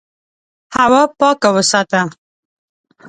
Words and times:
هوا 0.77 1.03
پاکه 1.19 1.49
وساته. 1.55 2.01